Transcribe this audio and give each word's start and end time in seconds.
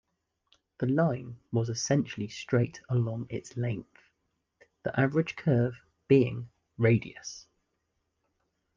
The 0.79 0.87
line 0.87 1.37
was 1.51 1.69
essentially 1.69 2.27
straight 2.27 2.81
along 2.89 3.27
its 3.29 3.55
length, 3.55 4.09
the 4.81 4.99
average 4.99 5.35
curve 5.35 5.75
being 6.07 6.49
radius. 6.75 7.45